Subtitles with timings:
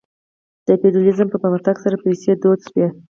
[0.65, 2.87] د فیوډالیزم په پرمختګ سره پیسې دود شوې.